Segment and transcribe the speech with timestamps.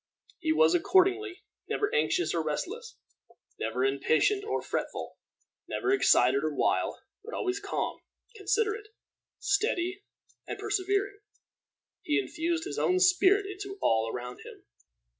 [0.39, 2.97] He was, accordingly, never anxious or restless,
[3.59, 5.17] never impatient or fretful,
[5.69, 7.99] never excited or wild; but always calm,
[8.35, 8.87] considerate,
[9.37, 10.01] steady,
[10.47, 11.19] and persevering,
[12.01, 14.65] he infused his own spirit into all around him.